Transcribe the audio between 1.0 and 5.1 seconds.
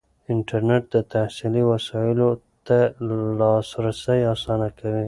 تحصیلي وسایلو ته لاسرسی اسانه کوي.